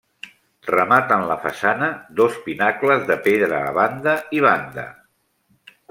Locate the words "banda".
3.79-4.19, 4.49-4.89